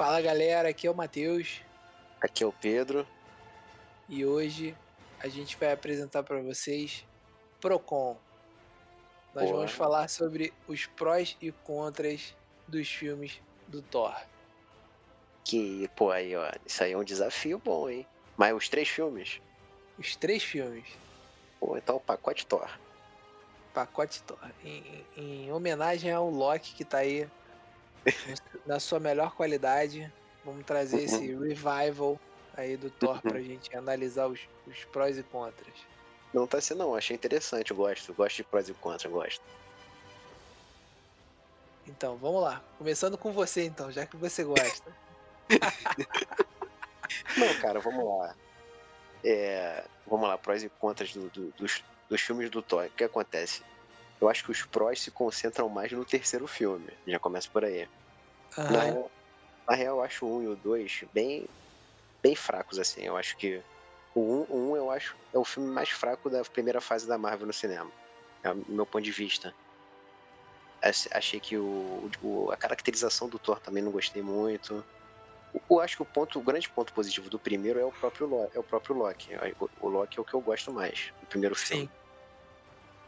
[0.00, 1.60] Fala galera, aqui é o Matheus
[2.22, 3.06] Aqui é o Pedro.
[4.08, 4.74] e hoje
[5.18, 7.04] a gente vai apresentar para vocês
[7.60, 8.16] Procon.
[9.34, 9.56] Nós Boa.
[9.58, 12.34] vamos falar sobre os prós e contras
[12.66, 14.18] dos filmes do Thor.
[15.44, 18.06] Que, pô, aí, ó, isso aí é um desafio bom, hein?
[18.38, 19.42] Mas os três filmes?
[19.98, 20.86] Os três filmes,
[21.58, 22.70] Pô, então o pacote Thor.
[23.74, 27.28] pacote Thor, em, em- em homenagem ao Loki que tá aí
[28.66, 30.10] na sua melhor qualidade.
[30.44, 32.18] Vamos trazer esse revival
[32.56, 35.74] aí do Thor pra gente analisar os, os prós e contras.
[36.32, 36.94] Não tá assim, não.
[36.94, 38.12] Achei interessante, eu gosto.
[38.14, 39.42] Gosto de prós e contras, gosto.
[41.86, 42.62] Então, vamos lá.
[42.78, 44.90] Começando com você, então, já que você gosta.
[47.36, 48.34] Não, cara, vamos lá.
[49.24, 52.86] É, vamos lá, prós e contras do- do- dos, dos filmes do Thor.
[52.86, 53.62] O que acontece?
[54.20, 56.96] Eu acho que os prós se concentram mais no terceiro filme.
[57.06, 57.88] Já começa por aí.
[58.68, 59.12] Na, Aham, real,
[59.68, 61.48] na real, eu acho o 1 e o 2 bem,
[62.22, 63.02] bem fracos, assim.
[63.02, 63.64] Eu acho que
[64.14, 67.18] o 1, o 1 eu acho é o filme mais fraco da primeira fase da
[67.18, 67.92] Marvel no cinema.
[68.44, 69.56] É o meu ponto de vista.
[70.82, 74.86] Ach- Achei que o, o- a caracterização do Thor também não gostei muito.
[75.70, 78.56] Eu acho que o ponto, o grande ponto positivo do primeiro é o próprio Loki.
[78.56, 79.32] É o próprio Loki.
[79.60, 81.84] O, o Loki é o que eu gosto mais do primeiro filme.
[81.84, 81.94] Sim.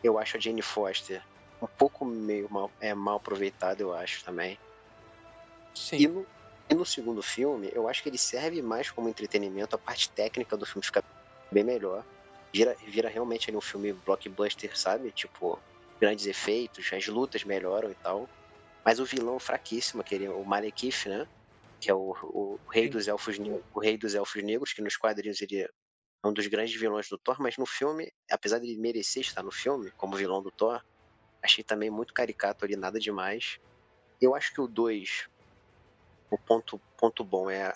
[0.03, 1.23] Eu acho a Jane Foster
[1.61, 4.59] um pouco meio mal, é, mal aproveitada, eu acho também.
[5.75, 6.07] E sim.
[6.09, 6.27] no,
[6.69, 10.57] e no segundo filme, eu acho que ele serve mais como entretenimento, a parte técnica
[10.57, 11.03] do filme fica
[11.51, 12.05] bem melhor.
[12.53, 15.11] Vira, vira realmente ali um filme blockbuster, sabe?
[15.13, 15.59] Tipo,
[16.01, 18.29] grandes efeitos, as lutas melhoram e tal.
[18.85, 21.27] Mas o vilão fraquíssimo, aquele, o Malekith, né?
[21.81, 22.91] Que é o, o rei Sim.
[22.91, 23.39] dos elfos
[23.73, 25.71] o rei dos elfos negros, que nos quadrinhos ele é
[26.25, 29.53] um dos grandes vilões do Thor, mas no filme, apesar de ele merecer estar no
[29.53, 30.81] filme como vilão do Thor,
[31.45, 33.59] achei também muito caricato ali, nada demais.
[34.21, 35.29] Eu acho que o 2,
[36.31, 37.73] o ponto, ponto bom é,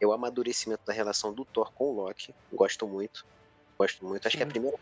[0.00, 2.34] é o amadurecimento da relação do Thor com o Loki.
[2.52, 3.24] Gosto muito.
[3.80, 4.26] Gosto muito.
[4.26, 4.50] Acho que é a Sim.
[4.50, 4.78] primeira,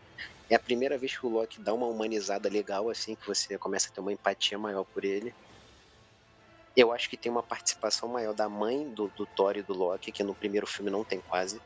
[0.51, 3.89] é a primeira vez que o Loki dá uma humanizada legal, assim, que você começa
[3.89, 5.35] a ter uma empatia maior por ele.
[6.77, 10.13] Eu acho que tem uma participação maior da mãe do, do Thor e do Loki,
[10.13, 11.61] que no primeiro filme não tem quase.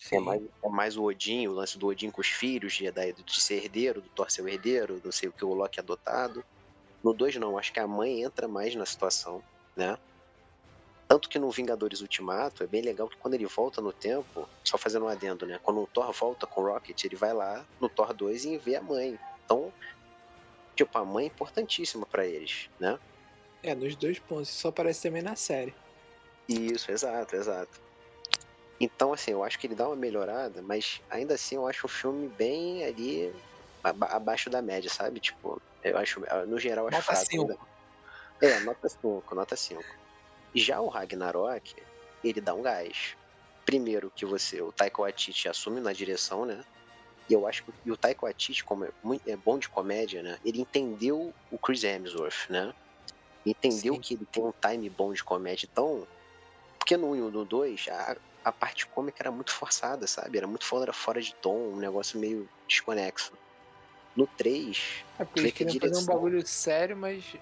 [0.00, 0.18] É sim.
[0.20, 3.64] mais, é mais o Odin, o lance do Odin com os filhos, de, de ser
[3.64, 6.44] herdeiro, do Thor ser o herdeiro, não sei o que, o Loki adotado.
[7.02, 9.42] No 2 não, acho que a mãe entra mais na situação,
[9.76, 9.98] né?
[11.06, 14.76] Tanto que no Vingadores Ultimato é bem legal que quando ele volta no tempo, só
[14.76, 15.58] fazendo um adendo, né?
[15.62, 18.76] Quando o Thor volta com o Rocket, ele vai lá no Thor 2 e vê
[18.76, 19.18] a mãe.
[19.44, 19.72] Então,
[20.76, 22.98] tipo, a mãe é importantíssima pra eles, né?
[23.62, 24.50] É, nos dois pontos.
[24.50, 25.74] Isso aparece também na série.
[26.48, 27.87] Isso, exato, exato.
[28.80, 31.90] Então, assim, eu acho que ele dá uma melhorada, mas ainda assim eu acho o
[31.90, 33.32] filme bem ali
[33.82, 35.20] aba- abaixo da média, sabe?
[35.20, 37.28] Tipo, eu acho, no geral, eu acho Nota fraco.
[37.30, 37.56] ainda.
[38.42, 39.96] É, nota 5, nota 5.
[40.54, 41.62] Já o Ragnarok,
[42.22, 43.14] ele dá um gás.
[43.64, 46.62] Primeiro que você, o Taika Waititi assume na direção, né?
[47.28, 50.22] E eu acho que e o Taika Waititi, como é, muito, é bom de comédia,
[50.22, 50.38] né?
[50.44, 52.72] Ele entendeu o Chris Hemsworth, né?
[53.46, 54.02] Entendeu Sim.
[54.02, 55.66] que ele tem um time bom de comédia.
[55.70, 56.06] Então,
[56.78, 57.84] porque no 1 e no 2,
[58.48, 60.38] a, parte cômica era muito forçada, sabe?
[60.38, 63.32] Era muito fora, fora de tom, um negócio meio desconexo.
[64.16, 67.36] No 3, É porque eles a queriam fazer um direção- bagulho sério, mas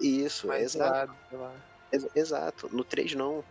[0.00, 1.14] isso, mais exato.
[1.92, 2.68] Ex- Exato.
[2.74, 3.44] No 3 não.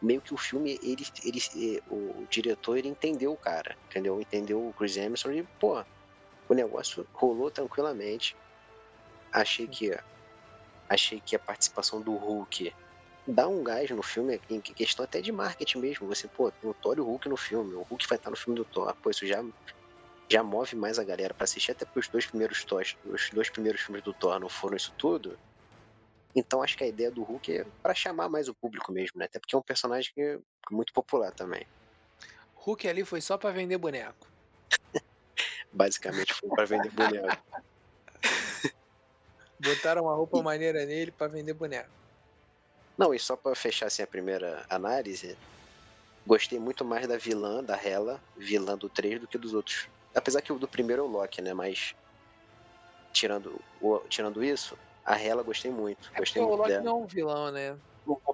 [0.00, 1.42] Meio que o filme, ele, ele,
[1.76, 4.18] eh, o diretor, ele entendeu o cara, entendeu?
[4.20, 5.84] Entendeu o Chris Emerson e, pô,
[6.48, 8.34] o negócio rolou tranquilamente.
[9.32, 9.90] Achei que
[10.88, 12.74] achei que a participação do Hulk
[13.30, 16.06] dá um gás no filme, em questão até de marketing mesmo.
[16.08, 18.36] Você, pô, tem o Thor e o Hulk no filme, o Hulk vai estar no
[18.36, 18.94] filme do Thor.
[19.02, 19.42] Pô, isso já,
[20.30, 23.50] já move mais a galera pra assistir, até porque os dois primeiros Thor, os dois
[23.50, 25.38] primeiros filmes do Thor não foram isso tudo.
[26.34, 29.24] Então acho que a ideia do Hulk é pra chamar mais o público mesmo, né?
[29.24, 30.38] Até porque é um personagem que é
[30.70, 31.66] muito popular também.
[32.54, 34.28] Hulk ali foi só pra vender boneco.
[35.72, 37.44] Basicamente foi pra vender boneco.
[39.58, 41.99] Botaram uma roupa maneira nele pra vender boneco.
[43.00, 45.36] Não, e só pra fechar assim a primeira análise,
[46.26, 49.90] gostei muito mais da vilã, da Hela, vilã do 3, do que dos outros.
[50.14, 51.54] Apesar que o do primeiro é o Loki, né?
[51.54, 51.94] Mas
[53.12, 56.12] tirando, o- tirando isso, a Hela gostei muito.
[56.14, 56.84] É Gostei o muito Loki dela.
[56.84, 57.80] não é um vilão, né?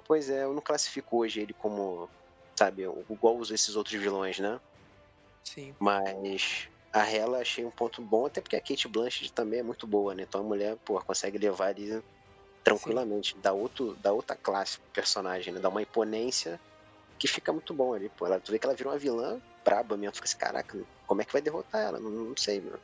[0.05, 2.11] Pois é, eu não classifico hoje ele como,
[2.57, 4.59] sabe, igual os esses outros vilões, né?
[5.43, 5.77] Sim.
[5.79, 9.87] Mas a Hela achei um ponto bom, até porque a Kate Blanchett também é muito
[9.87, 10.23] boa, né?
[10.23, 12.01] Então a mulher, pô, consegue levar ali
[12.67, 15.59] tranquilamente, dá, outro, dá outra classe pro personagem, né?
[15.59, 16.59] Dá uma imponência
[17.17, 18.25] que fica muito bom ali, pô.
[18.25, 21.25] Ela, tu vê que ela vira uma vilã braba mesmo, fica assim, caraca, como é
[21.25, 21.99] que vai derrotar ela?
[21.99, 22.77] Não, não sei, meu.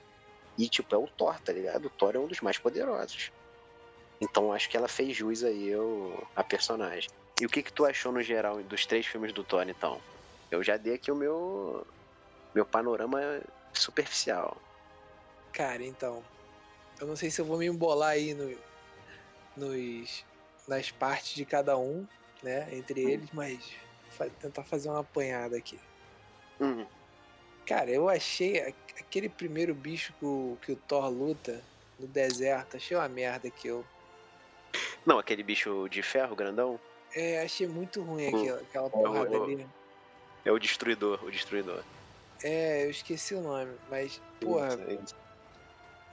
[0.58, 1.88] E, tipo, é o Thor, tá ligado?
[1.88, 3.32] O Thor é um dos mais poderosos.
[4.22, 7.10] Então acho que ela fez jus aí ao, a personagem.
[7.42, 10.00] E o que que tu achou no geral dos três filmes do Thor, então?
[10.50, 11.86] Eu já dei aqui o meu
[12.56, 13.42] meu panorama
[13.74, 14.56] superficial.
[15.52, 16.24] Cara, então,
[17.02, 18.56] eu não sei se eu vou me embolar aí no,
[19.56, 20.26] nos,
[20.68, 22.06] nas partes de cada um,
[22.42, 23.10] né, entre hum.
[23.10, 23.60] eles, mas
[24.40, 25.80] tentar fazer uma apanhada aqui.
[26.60, 26.86] Uhum.
[27.66, 28.60] Cara, eu achei
[29.00, 31.62] aquele primeiro bicho que o, que o Thor luta
[32.00, 33.86] no deserto, achei uma merda aquilo.
[35.06, 36.80] Não, aquele bicho de ferro grandão?
[37.16, 38.40] É, achei muito ruim hum.
[38.40, 39.68] aquela, aquela porrada é o, ali.
[40.46, 41.84] É o destruidor, o destruidor.
[42.44, 44.78] É, eu esqueci o nome, mas, porra.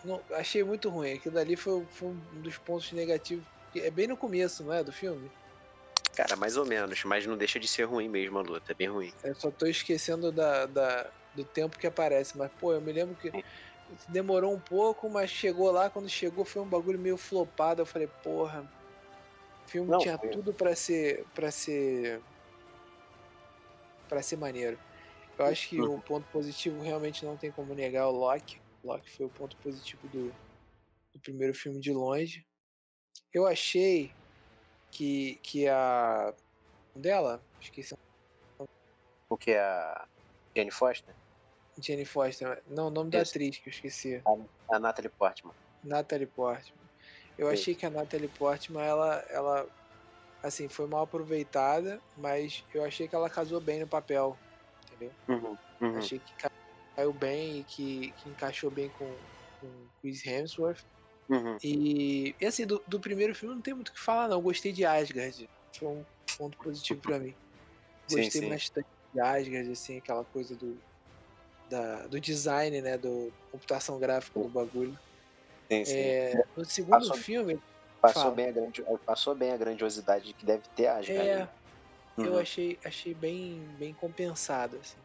[0.05, 1.15] Não, achei muito ruim.
[1.15, 3.45] Aquilo dali foi, foi um dos pontos negativos.
[3.75, 4.83] É bem no começo, não é?
[4.83, 5.31] Do filme?
[6.15, 8.89] Cara, mais ou menos, mas não deixa de ser ruim mesmo a luta, é bem
[8.89, 9.13] ruim.
[9.23, 13.15] Eu só tô esquecendo da, da, do tempo que aparece, mas, pô, eu me lembro
[13.15, 13.33] que
[14.09, 17.83] demorou um pouco, mas chegou lá, quando chegou foi um bagulho meio flopado.
[17.83, 18.69] Eu falei, porra,
[19.67, 20.31] o filme não, tinha foi.
[20.31, 21.25] tudo para ser.
[21.35, 22.21] para ser.
[24.09, 24.79] para ser maneiro.
[25.39, 28.61] Eu acho que o ponto positivo realmente não tem como negar o Loki.
[28.85, 30.33] Loki foi o ponto positivo do,
[31.13, 32.47] do primeiro filme de longe.
[33.33, 34.13] Eu achei
[34.91, 36.35] que, que a.
[36.95, 37.43] dela?
[37.61, 37.95] Esqueci.
[39.29, 39.55] O que?
[39.55, 40.07] A
[40.57, 41.15] Jane Foster?
[41.79, 42.63] Jane Foster.
[42.69, 43.19] Não, o nome Isso.
[43.19, 44.23] da atriz que eu esqueci.
[44.25, 45.55] A, a Natalie Portman.
[45.85, 46.81] Natalie Portman.
[47.39, 47.63] Eu Isso.
[47.63, 49.69] achei que a Natalie Portman, ela, ela.
[50.43, 54.37] Assim, foi mal aproveitada, mas eu achei que ela casou bem no papel
[55.01, 55.13] entendeu?
[55.29, 55.99] Uhum, uhum.
[55.99, 56.33] Achei que
[57.01, 59.11] caiu bem e que, que encaixou bem com,
[59.61, 59.69] com
[60.01, 60.85] Chris Hemsworth.
[61.29, 61.57] Uhum.
[61.63, 64.41] E, e assim, do, do, primeiro filme não tem muito o que falar, não.
[64.41, 65.49] Gostei de Asgard.
[65.79, 66.05] Foi um
[66.37, 67.35] ponto positivo para mim.
[68.03, 68.49] Gostei sim, sim.
[68.49, 70.77] bastante de Asgard, assim, aquela coisa do,
[71.71, 72.99] da, do design, né?
[72.99, 74.99] Do computação gráfica do bagulho.
[75.71, 75.97] Sim, sim.
[75.97, 77.61] É, no segundo passou, filme.
[78.01, 81.13] Passou bem, a grande, passou bem a grandiosidade que deve ter Asgard.
[81.13, 81.49] É, né?
[82.19, 82.25] uhum.
[82.25, 84.99] eu achei, achei bem, bem compensado, assim.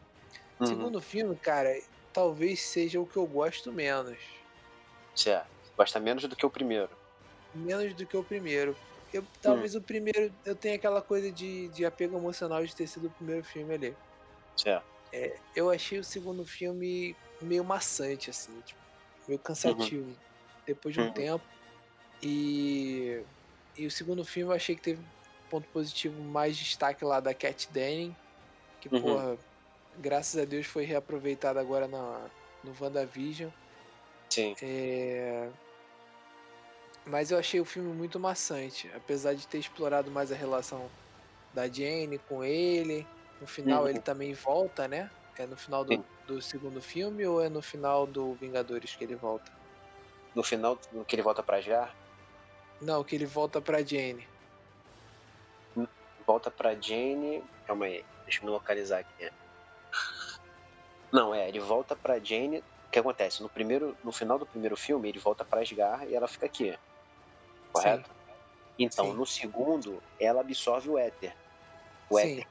[0.58, 0.66] Uhum.
[0.66, 1.78] Segundo filme, cara,
[2.12, 4.18] talvez seja o que eu gosto menos.
[5.14, 5.48] Certo.
[5.76, 6.90] Gosta menos do que o primeiro.
[7.54, 8.76] Menos do que o primeiro.
[9.12, 9.78] Eu, talvez hum.
[9.78, 13.44] o primeiro eu tenha aquela coisa de, de apego emocional de ter sido o primeiro
[13.44, 13.96] filme ali.
[14.56, 14.84] Certo.
[15.12, 18.80] É, eu achei o segundo filme meio maçante, assim, tipo,
[19.28, 20.08] meio cansativo.
[20.08, 20.16] Uhum.
[20.66, 21.12] Depois de um uhum.
[21.12, 21.44] tempo.
[22.22, 23.22] E,
[23.76, 25.00] e o segundo filme eu achei que teve
[25.50, 28.16] ponto positivo mais destaque lá da Cat Denning,
[28.80, 29.02] que, uhum.
[29.02, 29.38] porra,
[29.98, 32.26] graças a Deus foi reaproveitada agora na,
[32.62, 33.50] no WandaVision.
[34.30, 34.54] Sim.
[34.62, 35.48] É...
[37.04, 40.90] Mas eu achei o filme muito maçante, apesar de ter explorado mais a relação
[41.54, 43.06] da Jane com ele.
[43.40, 43.88] No final uhum.
[43.88, 45.10] ele também volta, né?
[45.38, 49.14] É no final do, do, segundo filme ou é no final do Vingadores que ele
[49.14, 49.52] volta?
[50.34, 51.94] No final que ele volta pra Jar?
[52.80, 54.26] Não, que ele volta pra Jane
[56.26, 57.42] volta pra Jane.
[57.66, 59.30] Calma aí, deixa eu me localizar aqui.
[61.12, 62.58] Não, é, ele volta pra Jane.
[62.58, 63.42] O que acontece?
[63.42, 66.76] No, primeiro, no final do primeiro filme, ele volta pra Asgard e ela fica aqui.
[67.72, 68.08] Correto?
[68.08, 68.14] Sim.
[68.78, 69.16] Então, Sim.
[69.16, 71.34] no segundo, ela absorve o éter.
[72.10, 72.38] O Sim.
[72.38, 72.44] éter,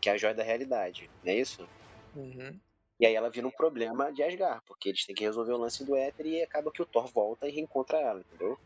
[0.00, 1.68] que é a joia da realidade, não é isso?
[2.14, 2.60] Uhum.
[3.00, 5.84] E aí ela vira um problema de Asgard, porque eles têm que resolver o lance
[5.84, 8.56] do éter e acaba que o Thor volta e reencontra ela, entendeu?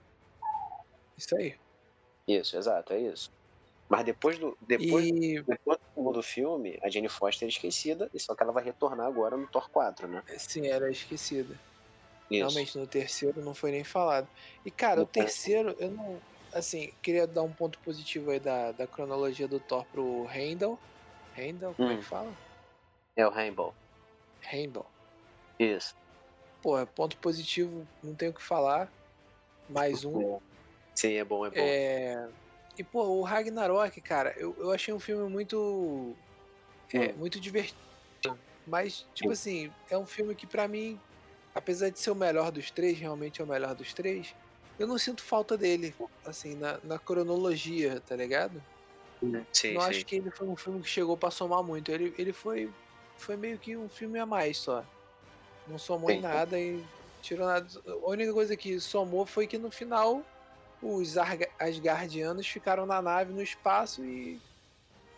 [1.16, 1.58] Isso aí.
[2.28, 3.30] Isso, exato, é isso.
[3.88, 5.42] Mas depois do, depois, e...
[5.42, 9.36] depois do filme, a Jane Foster é esquecida, e só que ela vai retornar agora
[9.36, 10.22] no Thor 4, né?
[10.36, 11.54] Sim, era é esquecida.
[12.30, 12.40] Isso.
[12.40, 14.28] Realmente, no terceiro não foi nem falado.
[14.64, 16.20] E, cara, no o terceiro, eu não.
[16.52, 20.78] Assim, queria dar um ponto positivo aí da, da cronologia do Thor pro Heimdall.
[21.36, 21.92] Heimdall, como hum.
[21.92, 22.04] é que hum.
[22.04, 22.32] fala?
[23.16, 23.74] É o Rainbow.
[24.42, 24.86] Rainbow.
[25.58, 25.96] Isso.
[26.62, 28.90] Pô, ponto positivo, não tenho o que falar.
[29.68, 30.38] Mais um.
[30.94, 31.56] Sim, é bom, é bom.
[31.56, 32.28] É
[32.78, 36.14] e, pô, o Ragnarok, cara, eu, eu achei um filme muito.
[36.92, 37.14] É, hum.
[37.18, 37.88] muito divertido.
[38.66, 41.00] Mas, tipo assim, é um filme que para mim,
[41.54, 44.34] apesar de ser o melhor dos três, realmente é o melhor dos três,
[44.78, 45.94] eu não sinto falta dele,
[46.24, 48.62] assim, na, na cronologia, tá ligado?
[49.20, 49.88] Sim, não sim.
[49.88, 51.90] acho que ele foi um filme que chegou para somar muito.
[51.90, 52.70] Ele, ele foi,
[53.16, 54.84] foi meio que um filme a mais só.
[55.66, 56.16] Não somou sim.
[56.16, 56.84] em nada e
[57.22, 57.66] tirou nada.
[57.86, 60.22] A única coisa que somou foi que no final
[60.82, 61.16] os
[61.58, 64.40] Asgardianos ficaram na nave no espaço e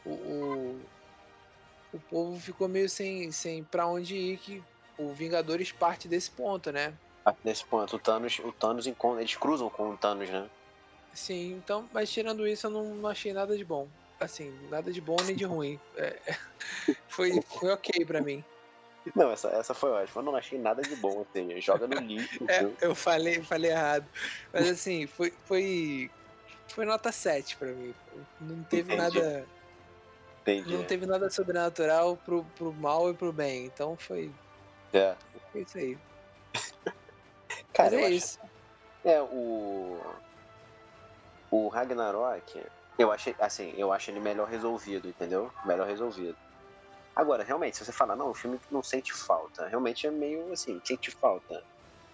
[0.05, 0.81] o, o,
[1.93, 4.63] o povo ficou meio sem, sem para onde ir, que
[4.97, 6.95] o Vingadores parte desse ponto, né?
[7.25, 7.97] Parte desse ponto.
[7.97, 10.49] O Thanos, o Thanos encontra, eles cruzam com o Thanos, né?
[11.13, 13.89] Sim, então, mas tirando isso, eu não, não achei nada de bom.
[14.19, 15.81] Assim, nada de bom nem de ruim.
[15.97, 16.19] É,
[17.09, 18.45] foi, foi ok para mim.
[19.15, 20.21] Não, essa, essa foi ótima.
[20.21, 21.61] Eu não achei nada de bom, assim.
[21.61, 22.45] Joga no lixo.
[22.49, 24.07] é, eu falei, falei errado.
[24.53, 26.11] Mas assim, foi, foi.
[26.69, 27.95] foi nota 7 pra mim.
[28.41, 29.19] Não teve Entendi.
[29.21, 29.47] nada.
[30.43, 30.73] Entendi.
[30.77, 33.65] Não teve nada sobrenatural pro, pro mal e pro bem.
[33.67, 34.31] Então foi,
[34.93, 35.15] É.
[35.53, 35.99] foi isso aí.
[37.73, 38.39] Cara, Mas é acho- isso.
[39.05, 39.99] É, o.
[41.51, 42.63] O Ragnarok,
[42.99, 45.51] eu achei, assim, eu acho ele melhor resolvido, entendeu?
[45.65, 46.37] Melhor resolvido.
[47.21, 50.81] Agora, realmente, se você falar, não, o filme não sente falta, realmente é meio assim,
[50.87, 51.55] sente falta.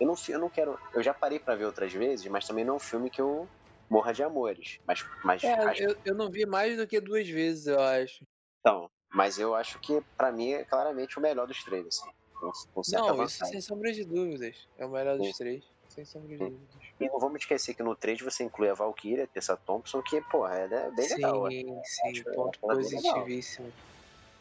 [0.01, 0.79] Eu não, eu não quero.
[0.95, 3.49] Eu já parei pra ver outras vezes, mas também não é um filme que eu
[3.91, 4.79] morra de amores.
[4.87, 8.25] Mas, mas É, acho- eu, eu não vi mais do que duas vezes, eu acho.
[8.61, 12.11] então, mas eu acho que pra mim é claramente o melhor dos três, assim.
[12.39, 14.57] Com, com Não, isso sem sombra de dúvidas.
[14.77, 15.35] É o melhor dos Sim.
[15.37, 15.65] três.
[15.89, 16.49] Sem sombra de Sim.
[16.49, 16.83] dúvidas.
[17.01, 20.21] E não vamos esquecer que no 3 você inclui a Valkyria, a Tessa Thompson, que,
[20.31, 21.43] porra, é bem legal.
[21.45, 21.83] Sim, né?
[21.85, 23.33] sim, Acho ponto ela bem legal.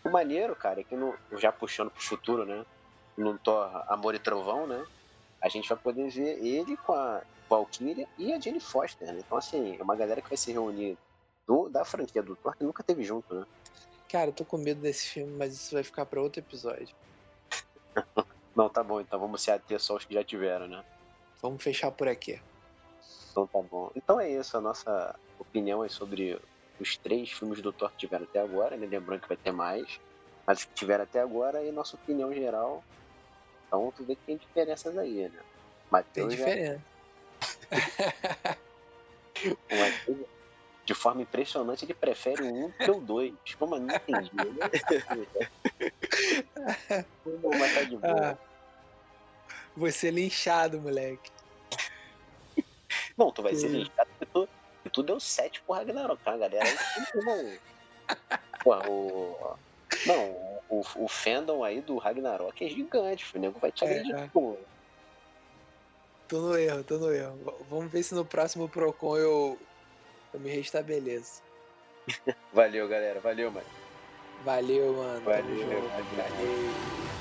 [0.06, 2.64] O maneiro, cara, é que no, já puxando pro futuro, né?
[3.18, 4.86] No Thor Amor e Trovão, né?
[5.42, 9.20] A gente vai poder ver ele com a Valkyria e a Jane Foster, né?
[9.26, 10.96] Então, assim, é uma galera que vai se reunir
[11.48, 13.46] do, da franquia do Thor que nunca teve junto, né?
[14.08, 16.96] Cara, eu tô com medo desse filme, mas isso vai ficar pra outro episódio.
[18.56, 20.86] Não, tá bom, então vamos se ater só os que já tiveram, né?
[21.42, 22.40] Vamos fechar por aqui.
[23.32, 23.92] Então tá bom.
[23.96, 26.40] Então é isso, a nossa opinião é sobre
[26.80, 28.86] os três filmes do Thor que tiveram até agora, né?
[28.86, 30.00] Lembrando que vai ter mais.
[30.46, 32.84] Mas que tiveram até agora e nossa opinião geral.
[33.68, 35.30] Então tu vê que tem diferenças aí, né?
[35.30, 35.44] Tem
[35.90, 36.82] Mateus já- diferença.
[39.70, 40.28] Matheus,
[40.86, 43.34] de forma impressionante, ele prefere o um que o dois.
[43.58, 44.70] Como eu não entendi, né?
[47.60, 48.32] Mas tá de boa.
[48.32, 48.38] Ah,
[49.76, 51.32] você linchado, moleque.
[53.18, 54.10] Não, tu vai ser que- linchado
[54.86, 56.64] porque tu, deu 7 pro Ragnarok, tá, galera?
[57.16, 57.58] Não.
[58.64, 59.58] Porra, o.
[60.06, 60.30] Não,
[60.70, 63.36] o, o fandom aí do Ragnarok é gigante.
[63.36, 64.28] O nego vai te É, agredir é.
[64.28, 64.56] pô.
[66.28, 67.66] Tô no erro, tô no erro.
[67.68, 69.60] Vamos ver se no próximo Procon eu,
[70.32, 71.42] eu me restabeleço.
[72.54, 73.20] Valeu, galera.
[73.20, 73.66] Valeu, mano.
[74.44, 75.22] Valeu, mano.
[75.22, 75.68] Valeu, junto.
[75.68, 75.90] valeu.
[75.90, 77.15] Valeu.